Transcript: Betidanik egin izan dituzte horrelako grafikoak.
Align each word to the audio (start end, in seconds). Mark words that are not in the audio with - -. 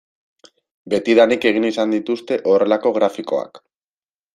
Betidanik 0.93 1.47
egin 1.51 1.69
izan 1.71 1.95
dituzte 1.99 2.41
horrelako 2.55 2.97
grafikoak. 3.01 3.67